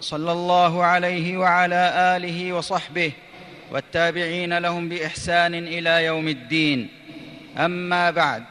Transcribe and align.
صلى 0.00 0.32
الله 0.32 0.84
عليه 0.84 1.36
وعلى 1.36 1.92
آله 2.16 2.52
وصحبه 2.52 3.12
والتابعين 3.72 4.58
لهم 4.58 4.88
بإحسان 4.88 5.54
إلى 5.54 6.04
يوم 6.04 6.28
الدين. 6.28 6.88
أما 7.58 8.10
بعد 8.10 8.44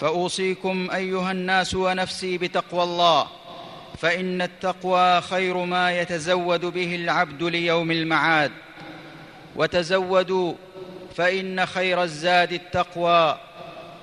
فأوصيكم 0.00 0.88
أيها 0.94 1.32
الناس 1.32 1.74
ونفسي 1.74 2.38
بتقوى 2.38 2.82
الله 2.82 3.26
فإن 3.98 4.42
التقوى 4.42 5.20
خير 5.20 5.56
ما 5.56 6.00
يتزود 6.00 6.64
به 6.64 6.94
العبد 6.94 7.42
ليوم 7.42 7.90
المعاد. 7.90 8.52
وتزودوا 9.56 10.54
فإن 11.16 11.66
خير 11.66 12.02
الزاد 12.02 12.52
التقوى. 12.52 13.38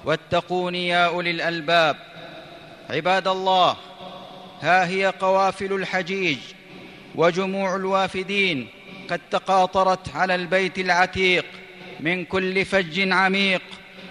واتقون 0.06 0.76
يا 0.76 1.06
أولي 1.06 1.32
الألباب. 1.32 1.98
عباد 2.90 3.28
الله 3.28 3.76
ها 4.62 4.88
هي 4.88 5.14
قوافل 5.20 5.74
الحجيج 5.74 6.38
وجموع 7.16 7.76
الوافدين 7.76 8.68
قد 9.10 9.22
تقاطرت 9.32 10.16
على 10.16 10.36
البيت 10.36 10.80
العتيق 10.80 11.46
من 12.00 12.26
كل 12.26 12.66
فج 12.66 13.12
عميق 13.12 13.62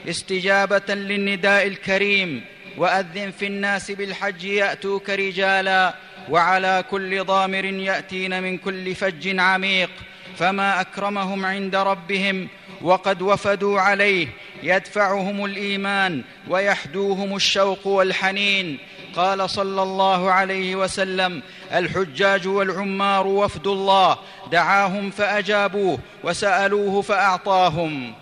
استجابة 0.09 0.95
للنداء 0.95 1.67
الكريم 1.67 2.45
وأذن 2.77 3.31
في 3.31 3.47
الناس 3.47 3.91
بالحج 3.91 4.45
يأتوك 4.45 5.11
رجالا 5.11 5.95
وعلى 6.31 6.85
كل 6.91 7.25
ضامر 7.25 7.65
يأتين 7.65 8.43
من 8.43 8.59
كل 8.59 8.95
فج 8.95 9.39
عميق. 9.39 9.91
فما 10.37 10.81
أكرمهم 10.81 11.47
عند 11.47 11.77
ربهم 11.77 12.49
وقد 12.83 13.23
وفدوا 13.23 13.81
عليه 13.81 14.29
يدفعهم 14.63 15.45
الإيمان 15.45 16.23
ويحدوهم 16.49 17.37
الشوق 17.37 17.87
والحنين. 17.87 18.79
قال 19.17 19.51
صلى 19.51 19.83
الله 19.83 20.33
عليه 20.33 20.77
وسلم 20.77 21.43
الحجاج 21.73 22.49
والعمار 22.49 23.27
وفد 23.27 23.67
الله 23.67 24.19
دعاهم 24.53 25.11
فأجابوه 25.11 25.99
وسألوه 26.25 27.03
فأعطاهم. 27.03 28.13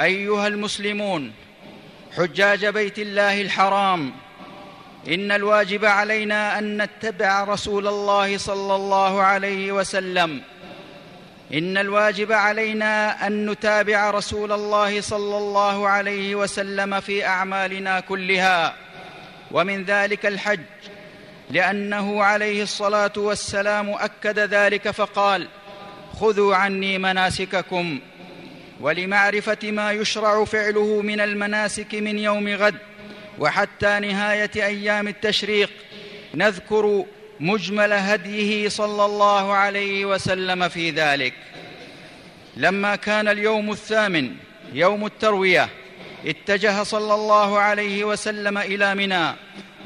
أيها 0.00 0.46
المسلمون 0.46 1.32
حجاج 2.16 2.66
بيت 2.66 2.98
الله 2.98 3.40
الحرام 3.40 4.12
إن 5.08 5.32
الواجب 5.32 5.84
علينا 5.84 6.58
أن 6.58 6.82
نتبع 6.82 7.44
رسول 7.44 7.86
الله 7.86 8.38
صلى 8.38 8.74
الله 8.74 9.22
عليه 9.22 9.72
وسلم. 9.72 10.42
إن 11.54 11.78
الواجب 11.78 12.32
علينا 12.32 13.26
أن 13.26 13.50
نتابع 13.50 14.10
رسول 14.10 14.52
الله 14.52 15.00
صلى 15.00 15.36
الله 15.38 15.88
عليه 15.88 16.34
وسلم 16.34 17.00
في 17.00 17.26
أعمالنا 17.26 18.00
كلها. 18.00 18.87
ومن 19.50 19.84
ذلك 19.84 20.26
الحج 20.26 20.60
لأنه 21.50 22.22
عليه 22.24 22.62
الصلاة 22.62 23.12
والسلام 23.16 23.90
أكد 23.90 24.38
ذلك 24.38 24.90
فقال 24.90 25.48
خذوا 26.20 26.54
عني 26.54 26.98
مناسككم 26.98 28.00
ولمعرفة 28.80 29.70
ما 29.70 29.92
يشرع 29.92 30.44
فعله 30.44 31.02
من 31.02 31.20
المناسك 31.20 31.94
من 31.94 32.18
يوم 32.18 32.48
غد 32.48 32.74
وحتى 33.38 33.98
نهاية 34.00 34.50
أيام 34.56 35.08
التشريق 35.08 35.70
نذكر 36.34 37.04
مجمل 37.40 37.92
هديه 37.92 38.68
صلى 38.68 39.04
الله 39.04 39.52
عليه 39.52 40.04
وسلم 40.04 40.68
في 40.68 40.90
ذلك. 40.90 41.34
لما 42.56 42.96
كان 42.96 43.28
اليوم 43.28 43.70
الثامن 43.70 44.34
يوم 44.72 45.06
التروية 45.06 45.68
اتجه 46.26 46.82
صلى 46.82 47.14
الله 47.14 47.58
عليه 47.58 48.04
وسلم 48.04 48.58
إلى 48.58 48.94
منى 48.94 49.34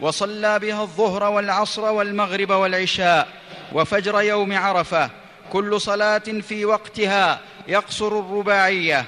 وصلى 0.01 0.59
بها 0.59 0.83
الظهر 0.83 1.25
والعصر 1.25 1.93
والمغرب 1.93 2.51
والعشاء 2.51 3.29
وفجر 3.73 4.21
يوم 4.21 4.57
عرفة 4.57 5.11
كل 5.53 5.81
صلاة 5.81 6.19
في 6.19 6.65
وقتها 6.65 7.41
يقصر 7.69 8.19
الرباعية. 8.19 9.05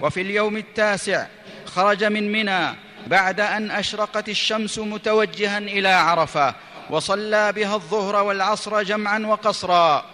وفي 0.00 0.20
اليوم 0.20 0.56
التاسع 0.56 1.26
خرج 1.66 2.04
من 2.04 2.32
منى 2.32 2.76
بعد 3.06 3.40
أن 3.40 3.70
أشرقت 3.70 4.28
الشمس 4.28 4.78
متوجها 4.78 5.58
إلى 5.58 5.88
عرفة 5.88 6.54
وصلى 6.90 7.52
بها 7.52 7.74
الظهر 7.74 8.24
والعصر 8.24 8.82
جمعا 8.82 9.18
وقصرا 9.18 10.04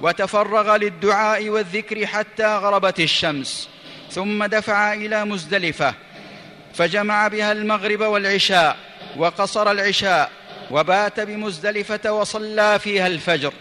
وتفرغ 0.00 0.76
للدعاء 0.76 1.48
والذكر 1.48 2.06
حتى 2.06 2.56
غربت 2.56 3.00
الشمس. 3.00 3.68
ثم 4.10 4.44
دفع 4.44 4.92
إلى 4.92 5.24
مزدلفة 5.24 5.94
فجمع 6.74 7.28
بها 7.28 7.52
المغرب 7.52 8.00
والعشاء 8.00 8.76
وقصر 9.16 9.70
العشاء 9.70 10.30
وبات 10.70 11.20
بمزدلفة 11.20 12.12
وصلى 12.12 12.78
فيها 12.78 13.06
الفجر 13.06 13.52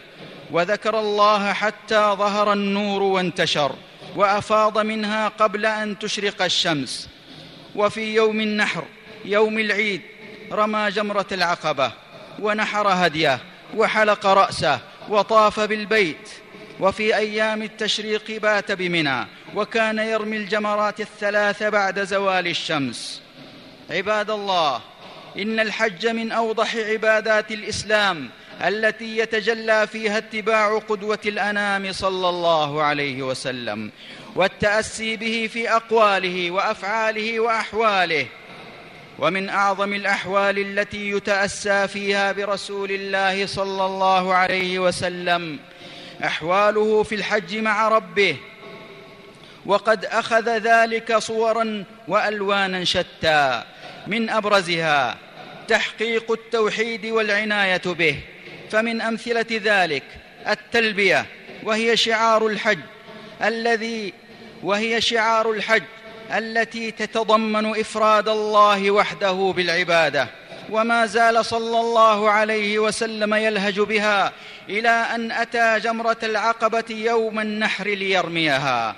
وذكر 0.51 0.99
الله 0.99 1.53
حتى 1.53 1.95
ظهر 1.95 2.53
النور 2.53 3.03
وانتشر 3.03 3.75
وأفاض 4.15 4.77
منها 4.77 5.27
قبل 5.27 5.65
أن 5.65 5.99
تشرق 5.99 6.41
الشمس. 6.41 7.09
وفي 7.75 8.15
يوم 8.15 8.41
النحر 8.41 8.83
يوم 9.25 9.59
العيد 9.59 10.01
رمى 10.51 10.89
جمرة 10.91 11.25
العقبة 11.31 11.91
ونحر 12.39 12.87
هديه 12.87 13.39
وحلق 13.75 14.25
رأسه 14.25 14.79
وطاف 15.09 15.59
بالبيت. 15.59 16.29
وفي 16.79 17.15
أيام 17.15 17.61
التشريق 17.61 18.41
بات 18.41 18.71
بمنى 18.71 19.27
وكان 19.55 19.97
يرمي 19.97 20.37
الجمرات 20.37 21.01
الثلاث 21.01 21.63
بعد 21.63 22.03
زوال 22.03 22.47
الشمس. 22.47 23.21
عباد 23.89 24.29
الله 24.29 24.81
إن 25.37 25.59
الحج 25.59 26.07
من 26.07 26.31
أوضح 26.31 26.75
عبادات 26.75 27.51
الإسلام 27.51 28.29
التي 28.61 29.17
يتجلى 29.17 29.87
فيها 29.87 30.17
اتباع 30.17 30.77
قدوة 30.77 31.19
الأنام 31.25 31.91
صلى 31.91 32.29
الله 32.29 32.83
عليه 32.83 33.21
وسلم 33.21 33.91
والتأسي 34.35 35.15
به 35.15 35.49
في 35.53 35.71
أقواله 35.71 36.51
وأفعاله 36.51 37.39
وأحواله. 37.39 38.25
ومن 39.19 39.49
أعظم 39.49 39.93
الأحوال 39.93 40.59
التي 40.59 41.09
يتأسى 41.09 41.87
فيها 41.87 42.31
برسول 42.31 42.91
الله 42.91 43.45
صلى 43.45 43.85
الله 43.85 44.33
عليه 44.33 44.79
وسلم 44.79 45.59
أحواله 46.23 47.03
في 47.03 47.15
الحج 47.15 47.57
مع 47.57 47.87
ربه 47.87 48.37
وقد 49.65 50.05
أخذ 50.05 50.57
ذلك 50.57 51.17
صورا 51.17 51.83
وألوانا 52.07 52.83
شتى 52.83 53.63
من 54.07 54.29
أبرزها 54.29 55.17
تحقيق 55.67 56.31
التوحيد 56.31 57.05
والعناية 57.05 57.81
به. 57.85 58.19
فمن 58.71 59.01
أمثلة 59.01 59.45
ذلك 59.51 60.03
التلبية 60.49 61.25
وهي 61.63 61.97
شعار 61.97 62.47
الحج 62.47 62.79
الذي 63.43 64.13
وهي 64.63 65.01
شعار 65.01 65.51
الحج 65.51 65.83
التي 66.31 66.91
تتضمن 66.91 67.79
إفراد 67.79 68.29
الله 68.29 68.91
وحده 68.91 69.53
بالعبادة. 69.55 70.27
وما 70.69 71.05
زال 71.05 71.45
صلى 71.45 71.79
الله 71.79 72.29
عليه 72.29 72.79
وسلم 72.79 73.33
يلهج 73.33 73.79
بها 73.79 74.31
إلى 74.69 74.89
أن 74.89 75.31
أتى 75.31 75.79
جمرة 75.79 76.17
العقبة 76.23 76.83
يوم 76.89 77.39
النحر 77.39 77.87
ليرميها. 77.87 78.95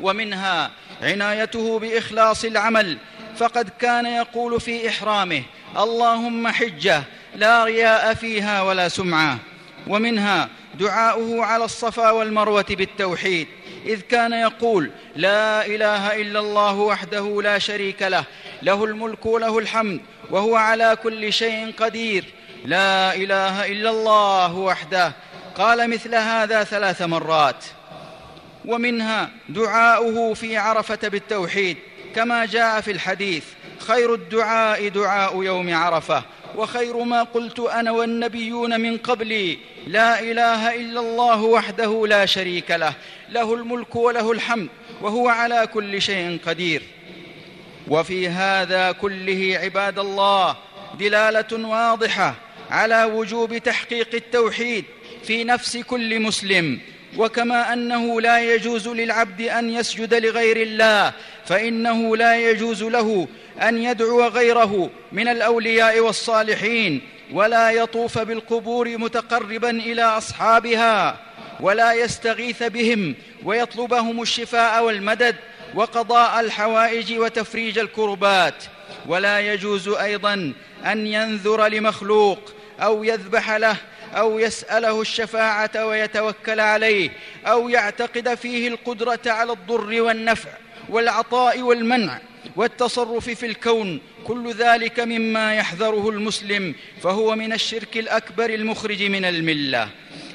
ومنها 0.00 0.70
عنايته 1.02 1.78
بإخلاص 1.78 2.44
العمل 2.44 2.98
فقد 3.36 3.68
كان 3.80 4.06
يقول 4.06 4.60
في 4.60 4.88
إحرامه 4.88 5.42
اللهم 5.78 6.48
حجة 6.48 7.02
لا 7.36 7.64
رياء 7.64 8.14
فيها 8.14 8.62
ولا 8.62 8.88
سمعة. 8.88 9.38
ومنها 9.86 10.48
دعاؤه 10.74 11.44
على 11.44 11.64
الصفا 11.64 12.10
والمروة 12.10 12.66
بالتوحيد 12.70 13.48
إذ 13.86 14.00
كان 14.00 14.32
يقول 14.32 14.90
لا 15.16 15.66
إله 15.66 16.20
إلا 16.20 16.40
الله 16.40 16.74
وحده 16.74 17.42
لا 17.42 17.58
شريك 17.58 18.02
له 18.02 18.24
له 18.62 18.84
الملك 18.84 19.26
وله 19.26 19.58
الحمد 19.58 20.00
وهو 20.30 20.56
على 20.56 20.96
كل 21.02 21.32
شيء 21.32 21.74
قدير 21.78 22.24
لا 22.64 23.14
إله 23.14 23.66
إلا 23.66 23.90
الله 23.90 24.54
وحده. 24.54 25.12
قال 25.56 25.90
مثل 25.90 26.14
هذا 26.14 26.64
ثلاث 26.64 27.02
مرات. 27.02 27.64
ومنها 28.64 29.30
دعاؤه 29.48 30.34
في 30.34 30.56
عرفة 30.56 31.08
بالتوحيد 31.08 31.76
كما 32.14 32.46
جاء 32.46 32.80
في 32.80 32.90
الحديث 32.90 33.44
خير 33.78 34.14
الدعاء 34.14 34.88
دعاء 34.88 35.42
يوم 35.42 35.74
عرفة. 35.74 36.22
وخير 36.56 36.96
ما 36.98 37.22
قلت 37.22 37.60
أنا 37.60 37.90
والنبيون 37.90 38.80
من 38.80 38.96
قبلي 38.96 39.58
لا 39.86 40.20
إله 40.20 40.74
إلا 40.74 41.00
الله 41.00 41.42
وحده 41.42 42.06
لا 42.06 42.26
شريك 42.26 42.70
له 42.70 42.94
له 43.30 43.54
الملك 43.54 43.96
وله 43.96 44.32
الحمد 44.32 44.68
وهو 45.02 45.28
على 45.28 45.68
كل 45.74 46.02
شيء 46.02 46.38
قدير. 46.46 46.82
وفي 47.88 48.28
هذا 48.28 48.92
كله 48.92 49.58
عباد 49.62 49.98
الله 49.98 50.56
دلالة 50.98 51.68
واضحة 51.68 52.34
على 52.70 53.04
وجوب 53.04 53.58
تحقيق 53.58 54.14
التوحيد 54.14 54.84
في 55.24 55.44
نفس 55.44 55.76
كل 55.76 56.20
مسلم. 56.20 56.80
وكما 57.16 57.72
أنه 57.72 58.20
لا 58.20 58.54
يجوز 58.54 58.88
للعبد 58.88 59.40
أن 59.40 59.70
يسجد 59.70 60.14
لغير 60.14 60.56
الله 60.56 61.12
فإنه 61.46 62.16
لا 62.16 62.50
يجوز 62.50 62.82
له 62.82 63.28
أن 63.62 63.82
يدعو 63.82 64.26
غيره 64.26 64.90
من 65.12 65.28
الأولياء 65.28 66.00
والصالحين 66.00 67.00
ولا 67.32 67.70
يطوف 67.70 68.18
بالقبور 68.18 68.98
متقربا 68.98 69.70
إلى 69.70 70.02
أصحابها 70.02 71.20
ولا 71.60 71.92
يستغيث 71.92 72.62
بهم 72.62 73.14
ويطلبهم 73.44 74.22
الشفاء 74.22 74.84
والمدد 74.84 75.36
وقضاء 75.74 76.40
الحوائج 76.40 77.18
وتفريج 77.18 77.78
الكربات 77.78 78.64
ولا 79.06 79.40
يجوز 79.40 79.88
أيضا 79.88 80.52
أن 80.86 81.06
ينذر 81.06 81.66
لمخلوق 81.66 82.38
أو 82.80 83.04
يذبح 83.04 83.50
له 83.50 83.76
أو 84.14 84.38
يسأله 84.38 85.00
الشفاعة 85.00 85.86
ويتوكل 85.86 86.60
عليه 86.60 87.10
أو 87.46 87.68
يعتقد 87.68 88.34
فيه 88.34 88.68
القدرة 88.68 89.20
على 89.26 89.52
الضر 89.52 90.02
والنفع 90.02 90.50
والعطاء 90.88 91.60
والمنع. 91.62 92.18
والتصرف 92.58 93.30
في 93.30 93.46
الكون 93.46 94.00
كل 94.24 94.52
ذلك 94.52 95.00
مما 95.00 95.54
يحذره 95.54 96.08
المسلم 96.08 96.74
فهو 97.02 97.36
من 97.36 97.52
الشرك 97.52 97.96
الأكبر 97.96 98.50
المخرج 98.50 99.02
من 99.02 99.24
الملة. 99.24 99.88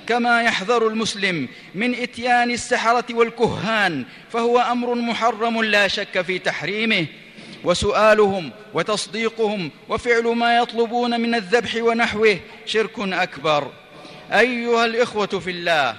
كما 0.08 0.42
يحذر 0.42 0.88
المسلم 0.88 1.48
من 1.76 1.96
إتيان 1.96 2.52
السحرة 2.52 3.06
والكهان 3.14 4.06
فهو 4.30 4.60
أمر 4.60 4.96
محرم 4.96 5.64
لا 5.64 5.88
شك 5.88 6.22
في 6.22 6.40
تحريمه. 6.40 7.06
وسؤالهم 7.64 8.52
وتصديقهم 8.74 9.72
وفعل 9.90 10.24
ما 10.24 10.58
يطلبون 10.58 11.22
من 11.22 11.36
الذبح 11.36 11.76
ونحوه 11.76 12.40
شرك 12.66 13.00
أكبر. 13.00 13.72
أيها 14.32 14.86
الإخوة 14.86 15.26
في 15.26 15.50
الله 15.50 15.96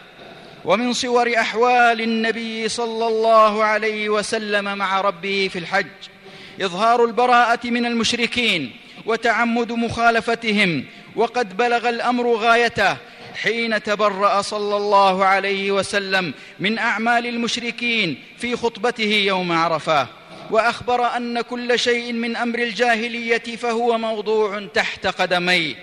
ومن 0.65 0.93
صور 0.93 1.35
أحوال 1.37 2.01
النبي 2.01 2.69
صلى 2.69 3.07
الله 3.07 3.65
عليه 3.65 4.09
وسلم 4.09 4.79
مع 4.79 5.01
ربه 5.01 5.49
في 5.53 5.59
الحج 5.59 6.14
إظهار 6.61 7.05
البراءة 7.05 7.61
من 7.65 7.87
المشركين 7.87 8.73
وتعمد 9.07 9.73
مخالفتهم 9.73 10.85
وقد 11.17 11.57
بلغ 11.57 11.89
الأمر 11.89 12.33
غايته 12.33 12.97
حين 13.35 13.83
تبرأ 13.83 14.43
صلى 14.43 14.77
الله 14.77 15.25
عليه 15.25 15.73
وسلم 15.73 16.35
من 16.61 16.79
أعمال 16.79 17.27
المشركين 17.27 18.19
في 18.39 18.57
خطبته 18.57 19.25
يوم 19.27 19.53
عرفة. 19.53 20.07
وأخبر 20.51 21.17
أن 21.17 21.41
كل 21.41 21.79
شيء 21.79 22.13
من 22.13 22.37
أمر 22.37 22.59
الجاهلية 22.59 23.57
فهو 23.57 23.99
موضوع 23.99 24.67
تحت 24.75 25.07
قدميه 25.07 25.75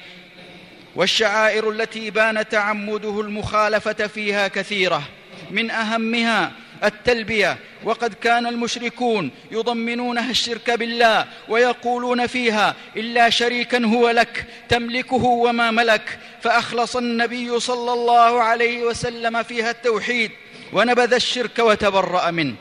والشعائر 0.95 1.71
التي 1.71 2.09
بان 2.09 2.49
تعمده 2.49 3.21
المخالفة 3.21 4.07
فيها 4.07 4.47
كثيرة 4.47 5.03
من 5.51 5.71
أهمها 5.71 6.51
التلبية. 6.83 7.57
وقد 7.83 8.13
كان 8.13 8.47
المشركون 8.47 9.31
يضمنونها 9.51 10.31
الشرك 10.31 10.71
بالله 10.71 11.25
ويقولون 11.49 12.27
فيها 12.27 12.75
إلا 12.97 13.29
شريكا 13.29 13.85
هو 13.85 14.09
لك 14.09 14.45
تملكه 14.69 15.23
وما 15.23 15.71
ملك. 15.71 16.19
فأخلص 16.41 16.95
النبي 16.95 17.59
صلى 17.59 17.93
الله 17.93 18.41
عليه 18.41 18.83
وسلم 18.83 19.43
فيها 19.43 19.71
التوحيد 19.71 20.31
ونبذ 20.73 21.13
الشرك 21.13 21.59
وتبرأ 21.59 22.31
منه. 22.31 22.55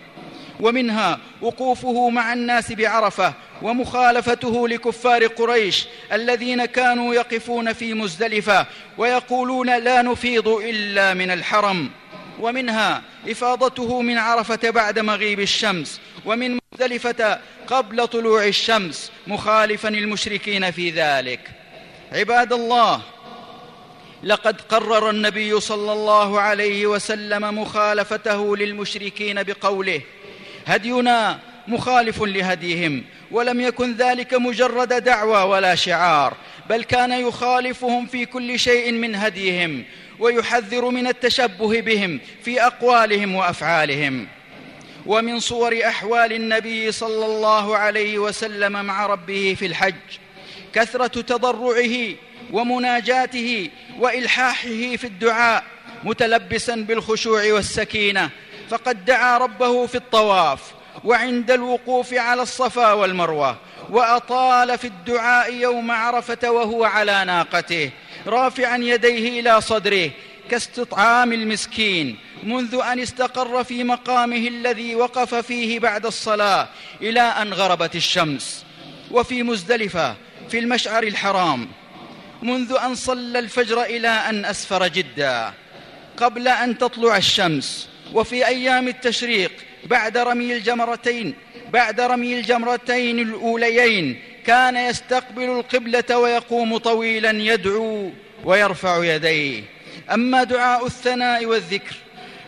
ومنها 0.60 1.18
وقوفه 1.42 2.08
مع 2.08 2.32
الناس 2.32 2.72
بعرفة 2.72 3.34
ومخالفته 3.62 4.68
لكفار 4.68 5.26
قريش 5.26 5.86
الذين 6.12 6.64
كانوا 6.64 7.14
يقفون 7.14 7.72
في 7.72 7.94
مزدلفة 7.94 8.66
ويقولون 8.98 9.78
لا 9.78 10.02
نفيض 10.02 10.48
إلا 10.48 11.14
من 11.14 11.30
الحرم. 11.30 11.90
ومنها 12.40 13.02
إفاضته 13.28 14.02
من 14.02 14.18
عرفة 14.18 14.70
بعد 14.70 14.98
مغيب 14.98 15.40
الشمس 15.40 16.00
ومن 16.24 16.58
مزدلفة 16.72 17.40
قبل 17.66 18.06
طلوع 18.06 18.46
الشمس 18.46 19.12
مخالفا 19.26 19.88
المشركين 19.88 20.70
في 20.70 20.90
ذلك. 20.90 21.40
عباد 22.12 22.52
الله 22.52 23.02
لقد 24.22 24.60
قرر 24.60 25.10
النبي 25.10 25.60
صلى 25.60 25.92
الله 25.92 26.40
عليه 26.40 26.86
وسلم 26.86 27.60
مخالفته 27.60 28.56
للمشركين 28.56 29.42
بقوله 29.42 30.00
هدينا 30.66 31.38
مخالف 31.68 32.22
لهديهم 32.22 33.04
ولم 33.30 33.60
يكن 33.60 33.94
ذلك 33.96 34.34
مجرد 34.34 35.04
دعوى 35.04 35.42
ولا 35.42 35.74
شعار 35.74 36.34
بل 36.70 36.84
كان 36.84 37.12
يخالفهم 37.12 38.06
في 38.06 38.26
كل 38.26 38.58
شيء 38.58 38.92
من 38.92 39.14
هديهم 39.14 39.84
ويحذر 40.20 40.88
من 40.88 41.06
التشبه 41.06 41.80
بهم 41.80 42.20
في 42.44 42.62
أقوالهم 42.62 43.34
وأفعالهم. 43.34 44.26
ومن 45.06 45.40
صور 45.40 45.78
أحوال 45.86 46.32
النبي 46.32 46.92
صلى 46.92 47.26
الله 47.26 47.76
عليه 47.76 48.18
وسلم 48.18 48.84
مع 48.84 49.06
ربه 49.06 49.56
في 49.58 49.66
الحج 49.66 49.94
كثرة 50.72 51.20
تضرعه 51.20 52.14
ومناجاته 52.52 53.70
وإلحاحه 53.98 54.96
في 54.96 55.04
الدعاء 55.04 55.64
متلبسا 56.04 56.74
بالخشوع 56.76 57.52
والسكينة 57.52 58.30
فقد 58.68 59.04
دعا 59.04 59.38
ربه 59.38 59.86
في 59.86 59.94
الطواف 59.94 60.60
وعند 61.04 61.50
الوقوف 61.50 62.14
على 62.14 62.42
الصفا 62.42 62.92
والمروة 62.92 63.56
وأطال 63.90 64.78
في 64.78 64.86
الدعاء 64.86 65.54
يوم 65.54 65.90
عرفة 65.90 66.50
وهو 66.50 66.84
على 66.84 67.24
ناقته. 67.24 67.90
رافعا 68.26 68.76
يديه 68.76 69.40
إلى 69.40 69.60
صدره 69.60 70.10
كاستطعام 70.50 71.32
المسكين 71.32 72.16
منذ 72.42 72.80
أن 72.92 73.00
استقر 73.00 73.64
في 73.64 73.84
مقامه 73.84 74.48
الذي 74.48 74.94
وقف 74.94 75.34
فيه 75.34 75.78
بعد 75.78 76.06
الصلاة 76.06 76.68
إلى 77.02 77.20
أن 77.20 77.52
غربت 77.52 77.96
الشمس. 77.96 78.64
وفي 79.10 79.42
مزدلفة 79.42 80.16
في 80.48 80.58
المشعر 80.58 81.02
الحرام 81.02 81.68
منذ 82.42 82.76
أن 82.84 82.94
صلى 82.94 83.38
الفجر 83.38 83.82
إلى 83.82 84.08
أن 84.08 84.44
أسفر 84.44 84.88
جدا. 84.88 85.52
قبل 86.16 86.48
أن 86.48 86.78
تطلع 86.78 87.16
الشمس 87.16 87.88
وفي 88.12 88.46
أيام 88.46 88.88
التشريق 88.88 89.52
بعد 89.84 90.18
رمي 90.18 90.56
الجمرتين 90.56 91.34
بعد 91.72 92.00
رمي 92.00 92.38
الجمرتين 92.38 93.18
الأوليين 93.18 94.22
كان 94.46 94.76
يستقبل 94.76 95.42
القبلة 95.42 96.18
ويقوم 96.18 96.76
طويلا 96.76 97.30
يدعو 97.30 98.12
ويرفع 98.44 99.04
يديه. 99.04 99.62
أما 100.12 100.44
دعاء 100.44 100.86
الثناء 100.86 101.46
والذكر 101.46 101.94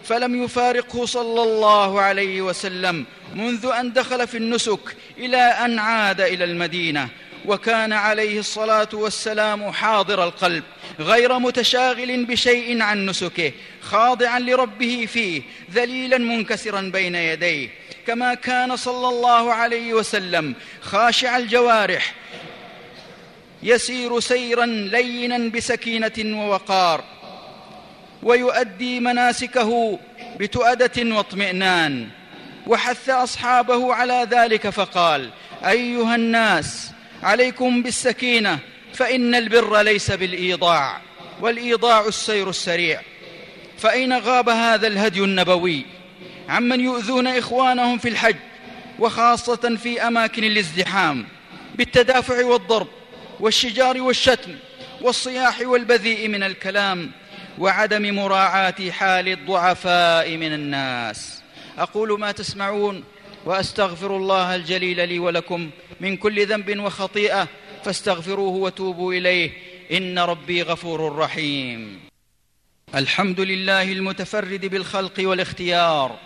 فلم 0.04 0.44
يفارقه 0.44 1.06
صلى 1.06 1.42
الله 1.42 2.00
عليه 2.00 2.42
وسلم 2.42 3.04
منذ 3.34 3.66
أن 3.66 3.92
دخل 3.92 4.28
في 4.28 4.36
النسك 4.36 4.96
إلى 5.18 5.36
أن 5.36 5.78
عاد 5.78 6.20
إلى 6.20 6.44
المدينة 6.44 7.08
وكان 7.46 7.92
عليه 7.92 8.38
الصلاة 8.38 8.88
والسلام 8.92 9.72
حاضر 9.72 10.24
القلب 10.24 10.62
غير 11.00 11.38
متشاغل 11.38 12.24
بشيء 12.24 12.82
عن 12.82 13.06
نسكه 13.06 13.52
خاضعا 13.82 14.38
لربه 14.40 15.06
فيه 15.12 15.42
ذليلا 15.74 16.18
منكسرا 16.18 16.80
بين 16.80 17.14
يديه. 17.14 17.68
كما 18.06 18.34
كان 18.34 18.76
صلى 18.76 19.08
الله 19.08 19.52
عليه 19.52 19.94
وسلم. 19.94 20.54
خاشع 20.80 21.36
الجوارح. 21.36 22.14
يسير 23.62 24.20
سيرا 24.20 24.66
لينا 24.66 25.38
بسكينة 25.38 26.12
ووقار. 26.18 27.04
ويؤدي 28.22 29.00
مناسكه 29.00 29.98
بتؤدة 30.36 31.16
واطمئنان. 31.16 32.08
وحث 32.66 33.10
أصحابه 33.10 33.94
على 33.94 34.26
ذلك 34.30 34.68
فقال 34.68 35.30
أيها 35.64 36.14
الناس 36.14 36.90
عليكم 37.22 37.82
بالسكينة 37.82 38.58
فإن 38.94 39.34
البر 39.34 39.80
ليس 39.80 40.10
بالإيضاع 40.10 41.00
والإيضاع 41.40 42.06
السير 42.08 42.50
السريع. 42.50 43.00
فاين 43.78 44.18
غاب 44.18 44.48
هذا 44.48 44.86
الهدي 44.86 45.20
النبوي 45.20 45.86
عمن 46.48 46.80
يؤذون 46.80 47.26
إخوانهم 47.26 47.98
في 47.98 48.08
الحج 48.08 48.36
وخاصة 48.98 49.76
في 49.76 50.06
أماكن 50.06 50.44
الازدحام 50.44 51.26
بالتدافع 51.74 52.44
والضرب 52.44 52.88
والشجار 53.40 54.00
والشتم 54.02 54.54
والصياح 55.00 55.60
والبذيء 55.60 56.28
من 56.28 56.42
الكلام 56.42 57.10
وعدم 57.58 58.14
مراعاة 58.14 58.90
حال 58.90 59.28
الضعفاء 59.28 60.36
من 60.36 60.52
الناس. 60.52 61.42
أقول 61.78 62.20
ما 62.20 62.32
تسمعون 62.32 63.04
وأستغفر 63.44 64.16
الله 64.16 64.56
الجليل 64.56 65.08
لي 65.08 65.18
ولكم 65.18 65.70
من 66.00 66.16
كل 66.16 66.46
ذنب 66.46 66.78
وخطيئة 66.78 67.48
فاستغفروه 67.84 68.52
وتوبوا 68.52 69.14
إليه. 69.14 69.50
إن 69.92 70.18
ربي 70.18 70.62
غفور 70.62 71.16
رحيم. 71.16 72.00
الحمد 72.94 73.40
لله 73.40 73.92
المتفرد 73.92 74.66
بالخلق 74.66 75.14
والاختيار. 75.18 76.18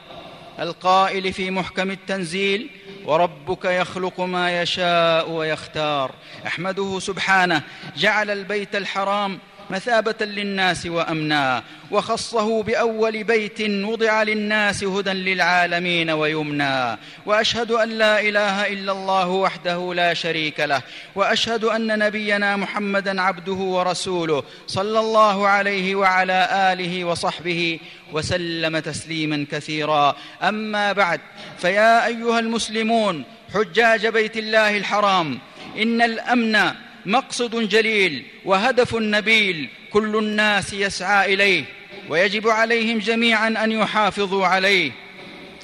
القائل 0.61 1.33
في 1.33 1.51
محكم 1.51 1.91
التنزيل 1.91 2.71
وربك 3.05 3.65
يخلق 3.65 4.21
ما 4.21 4.63
يشاء 4.63 5.31
ويختار. 5.31 6.15
أحمده 6.47 6.99
سبحانه 7.01 7.63
جعل 7.97 8.31
البيت 8.31 8.77
الحرام 8.77 9.39
مثابة 9.71 10.27
للناس 10.27 10.87
وأمنا 10.87 11.63
وخصه 11.91 12.63
بأول 12.63 13.25
بيت 13.25 13.61
وضع 13.61 14.23
للناس 14.23 14.85
هدى 14.85 15.11
للعالمين 15.11 16.11
ويمنى. 16.11 16.99
وأشهد 17.27 17.71
أن 17.71 17.89
لا 17.89 18.21
إله 18.21 18.67
إلا 18.67 18.93
الله 18.93 19.29
وحده 19.29 19.95
لا 19.95 20.15
شريك 20.15 20.61
له. 20.61 20.83
وأشهد 21.15 21.65
أن 21.65 21.99
نبينا 21.99 22.57
محمدا 22.57 23.23
عبده 23.23 23.53
ورسوله 23.53 24.43
صلى 24.67 25.01
الله 25.01 25.49
عليه 25.49 25.95
وعلى 25.95 26.49
آله 26.53 27.05
وصحبه 27.05 27.81
وسلم 28.13 28.79
تسليما 28.79 29.47
كثيرا. 29.53 30.17
أما 30.43 30.93
بعد 30.93 31.21
فيا 31.59 32.07
أيها 32.07 32.39
المسلمون 32.39 33.25
حجاج 33.55 34.07
بيت 34.07 34.37
الله 34.37 34.77
الحرام 34.77 35.39
إن 35.79 36.03
الأمن 36.03 36.86
مقصد 37.07 37.69
جليل 37.69 38.25
وهدف 38.45 38.95
نبيل 38.95 39.69
كل 39.91 40.17
الناس 40.17 40.73
يسعى 40.73 41.35
إليه 41.35 41.65
ويجب 42.09 42.49
عليهم 42.49 42.99
جميعا 42.99 43.49
أن 43.49 43.73
يحافظوا 43.73 44.47
عليه. 44.47 44.93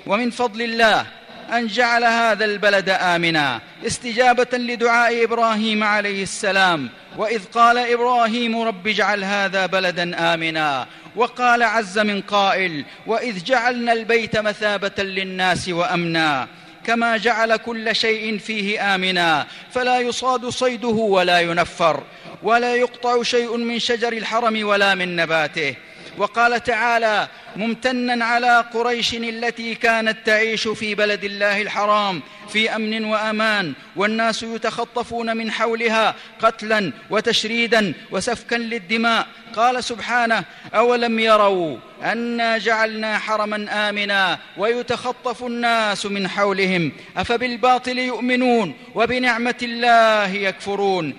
ومن 0.06 0.30
فضل 0.30 0.62
الله 0.62 1.06
أن 1.52 1.66
جعل 1.66 2.04
هذا 2.04 2.44
البلد 2.44 2.88
امنا 2.88 3.61
استجابة 3.87 4.58
لدعاء 4.58 5.25
إبراهيم 5.25 5.84
عليه 5.84 6.22
السلام 6.22 6.90
وإذ 7.16 7.44
قال 7.44 7.78
إبراهيم 7.78 8.61
رب 8.61 8.87
اجعل 8.87 9.25
هذا 9.25 9.66
بلدا 9.66 10.34
امنا. 10.34 10.87
وقال 11.16 11.62
عز 11.62 11.99
من 11.99 12.20
قائل 12.20 12.84
وإذ 13.06 13.44
جعلنا 13.44 13.92
البيت 13.92 14.37
مثابة 14.37 15.02
للناس 15.02 15.68
وامنا. 15.68 16.49
كما 16.87 17.17
جعل 17.17 17.57
كل 17.57 17.97
شيء 17.97 18.39
فيه 18.39 18.95
آمنا 18.95 19.47
فلا 19.71 20.01
يصاد 20.01 20.49
صيده 20.49 20.89
ولا 20.89 21.41
ينفر 21.41 22.03
ولا 22.43 22.75
يقطع 22.77 23.23
شيء 23.23 23.57
من 23.57 23.79
شجر 23.79 24.12
الحرم 24.12 24.67
ولا 24.67 24.95
من 24.95 25.17
نباته. 25.17 25.75
وقال 26.19 26.62
تعالى 26.62 27.29
ممتنا 27.56 28.25
على 28.25 28.64
قريش 28.75 29.14
التي 29.14 29.75
كانت 29.75 30.26
تعيش 30.26 30.68
في 30.68 30.94
بلد 30.94 31.25
الله 31.25 31.62
الحرام 31.62 32.23
في 32.49 32.76
أمن 32.76 33.04
وأمان 33.04 33.73
والناس 33.97 34.42
يتخطفون 34.42 35.37
من 35.37 35.50
حولها 35.50 36.14
قتلا 36.40 36.92
وتشريدا 37.11 37.94
وسفكا 38.11 38.56
للدماء. 38.56 39.26
قال 39.56 39.85
سبحانه 39.85 40.44
أولم 40.75 41.18
يروا 41.18 41.76
أنا 42.02 42.59
جعلنا 42.59 43.18
حرما 43.18 43.88
امنا 43.88 44.38
ويتخطف 44.56 45.42
الناس 45.42 46.06
من 46.06 46.28
حولهم؟ 46.28 46.92
أفبالباطل 47.16 47.99
يؤمنون 47.99 48.75
وبنعمة 48.94 49.54
الله 49.62 50.26
يكفرون. 50.26 51.16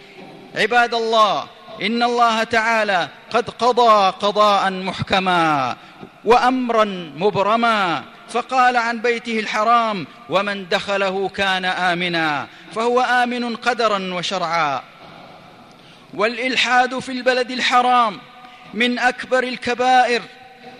عباد 0.55 0.93
الله 0.93 1.47
إن 1.81 2.03
الله 2.03 2.43
تعالى 2.43 3.07
قد 3.31 3.49
قضى 3.49 4.13
قضاء 4.21 4.71
محكما. 4.71 5.77
وأمرا 6.25 6.83
مبرما 7.17 8.03
فقال 8.29 8.77
عن 8.77 8.99
بيته 8.99 9.39
الحرام 9.39 10.07
ومن 10.29 10.69
دخله 10.69 11.29
كان 11.29 11.65
آمنا 11.65 12.47
فهو 12.75 13.01
آمن 13.01 13.55
قدرا 13.55 14.13
وشرعا. 14.13 14.81
والإلحاد 16.13 16.99
في 16.99 17.11
البلد 17.11 17.51
الحرام 17.51 18.17
من 18.73 18.99
أكبر 18.99 19.43
الكبائر. 19.43 20.21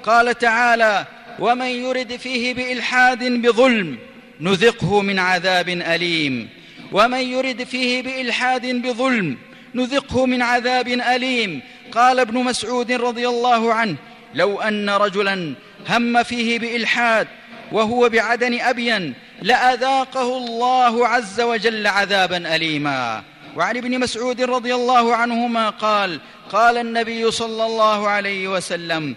قال 0.04 0.38
تعالى 0.38 1.06
ومن 1.40 1.66
يرد 1.66 2.16
فيه 2.16 2.54
بإلحاد 2.54 3.24
بظلم 3.24 3.98
نذقه 4.42 5.02
من 5.02 5.20
عذاب 5.20 5.70
أليم. 5.70 6.50
ومن 6.92 7.20
يرد 7.20 7.64
فيه 7.64 8.02
بإلحاد 8.02 8.66
بظلم 8.66 9.38
نذقه 9.76 10.26
من 10.26 10.42
عذاب 10.42 10.88
أليم. 10.88 11.62
قال 11.92 12.20
ابن 12.20 12.38
مسعود 12.38 12.92
رضي 12.92 13.28
الله 13.28 13.74
عنه 13.74 13.96
لو 14.36 14.62
أن 14.62 14.90
رجلا 14.90 15.54
هم 15.90 16.24
فيه 16.24 16.60
بإلحاد 16.60 17.28
وهو 17.72 18.10
بعدن 18.10 18.60
ابين 18.60 19.14
لأذاقه 19.42 20.38
الله 20.38 21.08
عز 21.08 21.42
وجل 21.42 21.88
عذابا 21.88 22.56
اليما. 22.56 23.24
وعن 23.56 23.78
ابن 23.78 24.00
مسعود 24.00 24.42
رضي 24.42 24.76
الله 24.76 25.16
عنهما 25.16 25.70
قال 25.70 26.20
قال 26.52 26.78
النبي 26.78 27.32
صلى 27.32 27.66
الله 27.66 28.10
عليه 28.10 28.48
وسلم 28.48 29.16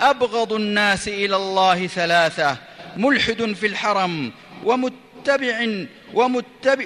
أبغض 0.00 0.52
الناس 0.52 1.08
إلى 1.08 1.36
الله 1.36 1.86
ثلاثة 1.86 2.56
ملحد 2.96 3.52
في 3.52 3.66
الحرم 3.66 4.32
ومتبع 4.64 5.68
ومتبع 6.14 6.84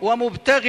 ومبتغ 0.00 0.62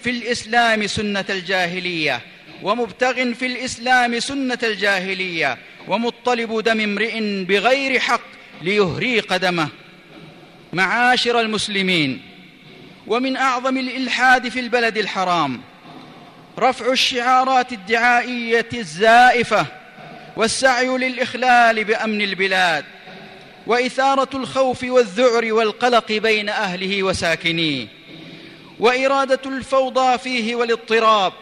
في 0.00 0.10
الإسلام 0.10 0.86
سنة 0.86 1.24
الجاهلية 1.30 2.20
ومبتغ 2.62 3.32
في 3.32 3.46
الإسلام 3.46 4.20
سنة 4.20 4.58
الجاهلية 4.62 5.58
ومطلب 5.88 6.60
دم 6.60 6.80
امرئ 6.80 7.44
بغير 7.44 8.00
حق 8.00 8.20
ليهري 8.62 9.20
قدمه 9.20 9.68
معاشر 10.72 11.40
المسلمين 11.40 12.22
ومن 13.06 13.36
أعظم 13.36 13.76
الإلحاد 13.76 14.48
في 14.48 14.60
البلد 14.60 14.98
الحرام 14.98 15.60
رفع 16.58 16.92
الشعارات 16.92 17.72
الدعائية 17.72 18.68
الزائفة 18.74 19.66
والسعي 20.36 20.86
للإخلال 20.86 21.84
بأمن 21.84 22.20
البلاد 22.20 22.84
وإثارة 23.66 24.28
الخوف 24.34 24.84
والذعر 24.84 25.52
والقلق 25.52 26.12
بين 26.12 26.48
أهله 26.48 27.02
وساكنيه 27.02 27.86
وإرادة 28.80 29.40
الفوضى 29.46 30.18
فيه 30.18 30.54
والاضطراب 30.54 31.32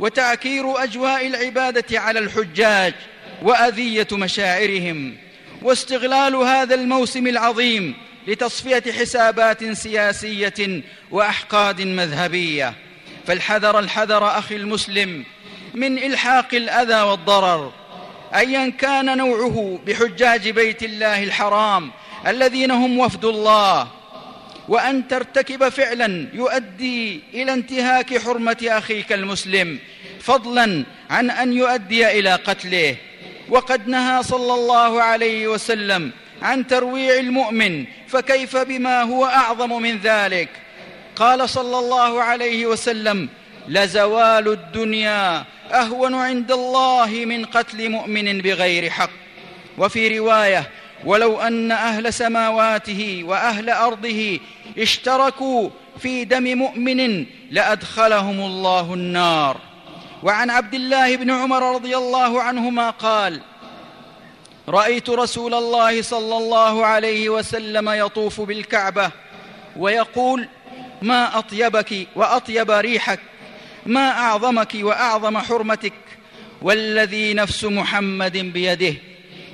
وتعكير 0.00 0.82
أجواء 0.82 1.26
العبادة 1.26 2.00
على 2.00 2.18
الحجاج 2.18 2.94
وأذية 3.44 4.06
مشاعرهم 4.12 5.16
واستغلال 5.62 6.34
هذا 6.34 6.74
الموسم 6.74 7.26
العظيم 7.26 7.94
لتصفية 8.26 8.92
حسابات 8.92 9.72
سياسية 9.72 10.82
وأحقاد 11.10 11.80
مذهبية. 11.80 12.74
فالحذر 13.26 13.78
الحذر 13.78 14.38
أخي 14.38 14.56
المسلم 14.56 15.24
من 15.74 15.98
إلحاق 15.98 16.54
الأذى 16.54 17.02
والضرر. 17.02 17.72
ايا 18.34 18.68
كان 18.68 19.18
نوعه 19.18 19.80
بحجاج 19.86 20.48
بيت 20.48 20.82
الله 20.82 21.24
الحرام 21.24 21.90
الذين 22.26 22.70
هم 22.70 22.98
وفد 22.98 23.24
الله. 23.24 23.88
وأن 24.68 25.08
ترتكب 25.08 25.68
فعلا 25.68 26.28
يؤدي 26.32 27.20
إلى 27.34 27.52
انتهاك 27.52 28.18
حرمة 28.18 28.66
أخيك 28.68 29.12
المسلم 29.12 29.78
فضلا 30.20 30.84
عن 31.10 31.30
أن 31.30 31.52
يؤدي 31.52 32.18
إلى 32.18 32.34
قتله. 32.34 32.96
وقد 33.48 33.88
نهى 33.88 34.22
صلى 34.22 34.54
الله 34.54 35.02
عليه 35.02 35.48
وسلم 35.48 36.10
عن 36.42 36.66
ترويع 36.66 37.18
المؤمن 37.18 37.84
فكيف 38.08 38.56
بما 38.56 39.02
هو 39.02 39.26
أعظم 39.26 39.82
من 39.82 39.98
ذلك؟ 39.98 40.48
قال 41.16 41.48
صلى 41.48 41.78
الله 41.78 42.22
عليه 42.22 42.66
وسلم 42.66 43.28
لزوال 43.68 44.48
الدنيا 44.48 45.44
أهون 45.72 46.14
عند 46.14 46.52
الله 46.52 47.24
من 47.26 47.44
قتل 47.44 47.88
مؤمن 47.88 48.40
بغير 48.40 48.90
حق 48.90 49.10
وفي 49.78 50.18
رواية 50.18 50.70
ولو 51.04 51.40
أن 51.40 51.72
أهل 51.72 52.14
سماواته 52.14 53.22
وأهل 53.24 53.70
أرضه 53.70 54.38
اشتركوا 54.78 55.70
في 55.98 56.24
دم 56.24 56.58
مؤمن 56.58 57.26
لأدخلهم 57.50 58.40
الله 58.40 58.94
النار 58.94 59.60
وعن 60.24 60.50
عبد 60.50 60.74
الله 60.74 61.16
بن 61.16 61.30
عمر 61.30 61.74
رضي 61.74 61.96
الله 61.96 62.42
عنهما 62.42 62.90
قال 62.90 63.40
رأيت 64.68 65.10
رسول 65.10 65.54
الله 65.54 66.02
صلى 66.02 66.36
الله 66.36 66.86
عليه 66.86 67.28
وسلم 67.28 67.88
يطوف 67.88 68.40
بالكعبة 68.40 69.10
ويقول 69.76 70.48
ما 71.02 71.38
أطيبك 71.38 72.06
وأطيب 72.16 72.70
ريحك 72.70 73.20
ما 73.86 74.10
أعظمك 74.10 74.76
وأعظم 74.80 75.38
حرمتك 75.38 75.92
والذي 76.62 77.34
نفس 77.34 77.64
محمد 77.64 78.36
بيده 78.36 78.94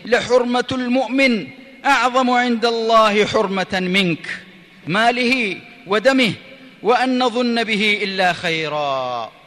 لحرمة 0.04 0.64
المؤمن 0.72 1.48
أعظم 1.84 2.30
عند 2.30 2.64
الله 2.64 3.26
حرمة 3.26 3.80
منك 3.80 4.42
ماله 4.86 5.56
ودمه 5.86 6.32
وأن 6.82 7.18
نظن 7.18 7.64
به 7.64 8.00
إلا 8.02 8.32
خيرا. 8.32 9.39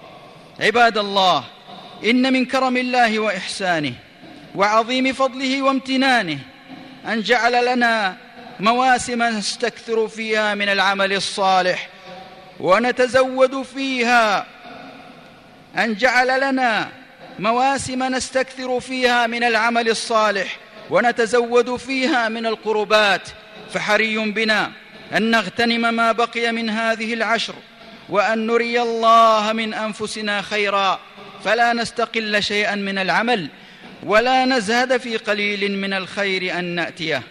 عباد 0.60 0.98
الله 0.98 1.43
إن 2.05 2.33
من 2.33 2.45
كرم 2.45 2.77
الله 2.77 3.19
وإحسانه 3.19 3.93
وعظيم 4.55 5.13
فضله 5.13 5.62
وامتنانه 5.62 6.39
أن 7.07 7.22
جعل 7.22 7.65
لنا 7.65 8.17
مواسم 8.60 9.24
نستكثر 9.24 10.07
فيها 10.07 10.55
من 10.55 10.69
العمل 10.69 11.13
الصالح 11.13 11.89
ونتزود 12.60 13.62
فيها. 13.62 14.45
أن 15.77 15.95
جعل 15.95 16.41
لنا 16.41 16.89
مواسم 17.39 18.03
نستكثر 18.03 18.79
فيها 18.79 19.27
من 19.27 19.43
العمل 19.43 19.89
الصالح 19.89 20.57
ونتزود 20.89 21.75
فيها 21.75 22.29
من 22.29 22.45
القربات. 22.45 23.29
فحري 23.74 24.17
بنا 24.17 24.72
أن 25.15 25.31
نغتنم 25.31 25.93
ما 25.93 26.12
بقي 26.12 26.51
من 26.51 26.69
هذه 26.69 27.13
العشر 27.13 27.55
وأن 28.10 28.48
نري 28.48 28.81
الله 28.81 29.53
من 29.53 29.74
أنفسنا 29.74 30.41
خيرا 30.41 31.00
فلا 31.43 31.74
نستقل 31.74 32.43
شيئا 32.43 32.75
من 32.75 32.98
العمل 32.98 33.50
ولا 34.03 34.45
نزهد 34.45 34.98
في 34.98 35.17
قليل 35.17 35.72
من 35.72 35.93
الخير 35.93 36.60
أن 36.60 36.65
نأتيه. 36.65 37.24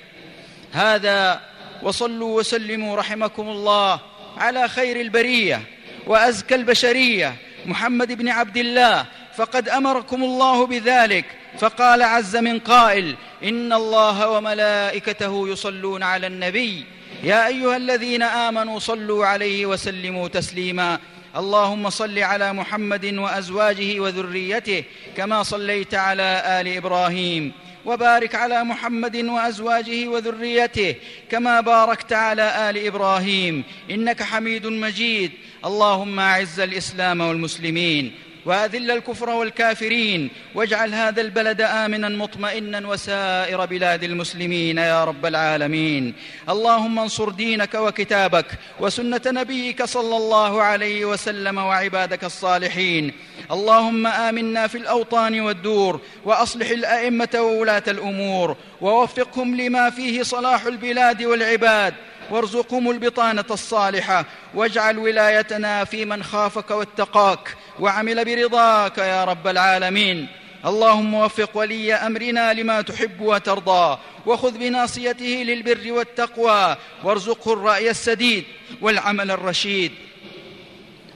هذا 0.72 1.40
وصلوا 1.82 2.38
وسلموا 2.38 2.96
رحمكم 2.96 3.48
الله 3.48 4.00
على 4.36 4.68
خير 4.68 5.00
البرية 5.00 5.62
وأزكى 6.06 6.54
البشرية 6.54 7.36
محمد 7.66 8.12
بن 8.12 8.28
عبد 8.28 8.56
الله 8.56 9.06
فقد 9.36 9.68
أمركم 9.68 10.24
الله 10.24 10.66
بذلك 10.66 11.24
فقال 11.58 12.02
عز 12.02 12.36
من 12.36 12.58
قائل 12.58 13.16
إن 13.44 13.72
الله 13.72 14.28
وملائكته 14.28 15.48
يصلون 15.48 16.02
على 16.02 16.26
النبي 16.26 16.84
يا 17.22 17.46
أيها 17.46 17.76
الذين 17.76 18.22
آمنوا 18.22 18.78
صلوا 18.78 19.26
عليه 19.26 19.66
وسلموا 19.66 20.28
تسليما. 20.28 20.98
اللهم 21.36 21.90
صل 21.90 22.18
على 22.18 22.52
محمد 22.52 23.14
وأزواجه 23.14 24.00
وذريته 24.00 24.84
كما 25.16 25.42
صليت 25.42 25.94
على 25.94 26.42
آل 26.60 26.76
إبراهيم. 26.76 27.52
وبارك 27.84 28.34
على 28.34 28.64
محمد 28.64 29.16
وأزواجه 29.16 30.08
وذريته 30.08 30.94
كما 31.30 31.60
باركت 31.60 32.12
على 32.12 32.70
آل 32.70 32.86
إبراهيم. 32.86 33.64
إنك 33.90 34.22
حميد 34.22 34.66
مجيد. 34.66 35.30
اللهم 35.64 36.20
أعز 36.20 36.60
الإسلام 36.60 37.20
والمسلمين. 37.20 38.12
وأذل 38.46 38.90
الكفر 38.90 39.30
والكافرين 39.30 40.30
واجعل 40.54 40.94
هذا 40.94 41.20
البلد 41.20 41.60
آمنا 41.60 42.08
مطمئنا 42.08 42.88
وسائر 42.88 43.66
بلاد 43.66 44.04
المسلمين 44.04 44.78
يا 44.78 45.04
رب 45.04 45.26
العالمين. 45.26 46.14
اللهم 46.48 46.98
انصر 46.98 47.28
دينك 47.28 47.74
وكتابك 47.74 48.46
وسنة 48.80 49.20
نبيك 49.26 49.84
صلى 49.84 50.16
الله 50.16 50.62
عليه 50.62 51.04
وسلم 51.04 51.58
وعبادك 51.58 52.24
الصالحين. 52.24 53.12
اللهم 53.50 54.06
آمنا 54.06 54.66
في 54.66 54.78
الأوطان 54.78 55.40
والدور 55.40 56.00
وأصلح 56.24 56.70
الأئمة 56.70 57.28
وولاة 57.34 57.82
الأمور 57.88 58.56
ووفقهم 58.80 59.56
لما 59.56 59.90
فيه 59.90 60.22
صلاح 60.22 60.66
البلاد 60.66 61.22
والعباد. 61.22 61.94
وارزقهم 62.30 62.90
البطانة 62.90 63.44
الصالحة 63.50 64.24
واجعل 64.54 64.98
ولايتنا 64.98 65.84
في 65.84 66.04
من 66.04 66.22
خافك 66.22 66.70
واتقاك. 66.70 67.56
وعمل 67.80 68.24
برضاك 68.24 68.98
يا 68.98 69.24
رب 69.24 69.48
العالمين. 69.48 70.26
اللهم 70.66 71.14
وفق 71.14 71.50
ولي 71.54 71.94
أمرنا 71.94 72.52
لما 72.52 72.80
تحب 72.80 73.20
وترضى 73.20 73.98
وخذ 74.26 74.58
بناصيته 74.58 75.42
للبر 75.46 75.92
والتقوى 75.92 76.76
وارزقه 77.04 77.52
الرأي 77.52 77.90
السديد 77.90 78.44
والعمل 78.80 79.30
الرشيد. 79.30 79.92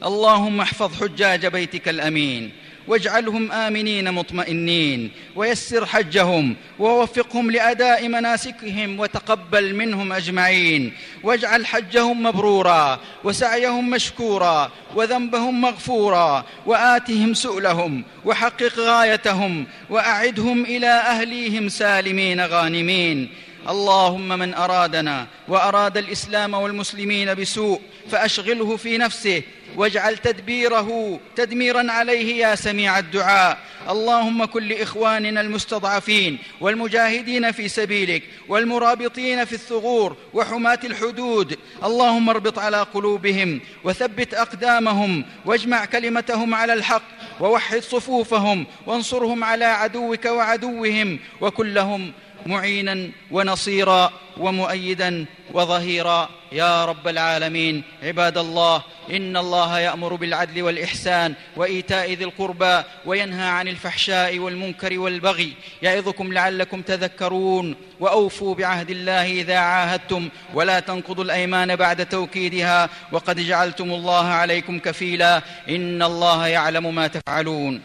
اللهم 0.05 0.61
احفظ 0.61 1.03
حجاج 1.03 1.47
بيتك 1.47 1.89
الأمين. 1.89 2.53
واجعلهم 2.89 3.53
آمنين 3.53 4.13
مطمئنين 4.13 5.11
ويسر 5.37 5.87
حجهم 5.87 6.57
ووفقهم 6.79 7.51
لأداء 7.51 8.09
مناسكهم 8.09 9.01
وتقبل 9.01 9.75
منهم 9.75 10.13
أجمعين. 10.13 10.93
واجعل 11.23 11.67
حجهم 11.67 12.23
مبرورا 12.23 13.01
وسعيهم 13.25 13.91
مشكورا 13.91 14.71
وذنبهم 14.95 15.61
مغفورا 15.61 16.45
وآتهم 16.67 17.35
سؤلهم 17.35 18.05
وحقق 18.25 18.79
غايتهم 18.79 19.67
وأعدهم 19.91 20.65
إلى 20.65 20.87
أهليهم 20.87 21.69
سالمين 21.69 22.41
غانمين. 22.41 23.29
اللهم 23.69 24.29
من 24.29 24.55
أرادنا 24.55 25.27
وأراد 25.49 25.97
الإسلام 25.97 26.55
والمسلمين 26.55 27.35
بسوء 27.35 27.81
فأشغله 28.11 28.77
في 28.77 28.99
نفسه 28.99 29.43
واجعل 29.77 30.19
تدبيره 30.19 31.21
تدميرا 31.37 31.93
عليه 31.93 32.47
يا 32.47 32.55
سميع 32.55 32.99
الدعاء. 32.99 33.59
اللهم 33.91 34.45
كن 34.45 34.63
لاخواننا 34.63 35.41
المستضعفين 35.41 36.39
والمجاهدين 36.61 37.53
في 37.53 37.69
سبيلك 37.69 38.23
والمرابطين 38.49 39.45
في 39.45 39.53
الثغور 39.53 40.17
وحماة 40.35 40.79
الحدود 40.85 41.59
اللهم 41.85 42.29
اربط 42.29 42.59
على 42.59 42.77
قلوبهم 42.83 43.61
وثبت 43.85 44.35
أقدامهم 44.35 45.25
واجمع 45.45 45.85
كلمتهم 45.85 46.55
على 46.55 46.73
الحق 46.73 47.03
ووحد 47.41 47.79
صفوفهم 47.83 48.67
وانصرهم 48.87 49.45
على 49.45 49.65
عدوك 49.65 50.25
وعدوهم 50.25 51.19
وكن 51.41 51.75
لهم 51.75 52.13
معينا 52.47 53.11
ونصيرا 53.31 54.13
ومؤيدا 54.37 55.27
وظهيرا. 55.53 56.29
يا 56.53 56.85
رب 56.85 57.09
العالمين 57.09 57.83
عباد 58.03 58.39
الله 58.39 58.83
إن 59.11 59.37
الله 59.37 59.79
يأمر 59.79 60.15
بالعدل 60.15 60.63
والإحسان 60.63 61.35
وإيتاء 61.57 62.13
ذي 62.13 62.25
القربى 62.25 62.83
وينهى 63.07 63.49
عن 63.49 63.69
الفحشاء 63.69 64.39
والمنكر 64.39 64.99
والبغي 64.99 65.53
يعظكم 65.83 66.33
لعلكم 66.33 66.83
تذكرون. 66.83 67.77
وأوفوا 68.01 68.55
بعهد 68.55 68.91
الله 68.91 69.27
إذا 69.41 69.59
عاهدتم 69.59 70.29
ولا 70.55 70.81
تنقضوا 70.81 71.25
الأيمان 71.25 71.77
بعد 71.77 72.07
توكيدها. 72.07 72.89
وقد 73.13 73.41
جعلتم 73.41 73.91
الله 73.91 74.27
عليكم 74.27 74.79
كفيلا. 74.79 75.43
إن 75.69 76.03
الله 76.03 76.47
يعلم 76.47 76.95
ما 76.95 77.07
تفعلون. 77.07 77.81